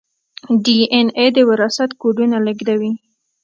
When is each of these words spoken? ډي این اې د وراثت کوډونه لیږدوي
ډي 0.63 0.77
این 0.95 1.07
اې 1.19 1.27
د 1.35 1.37
وراثت 1.49 1.89
کوډونه 2.01 2.37
لیږدوي 2.45 2.91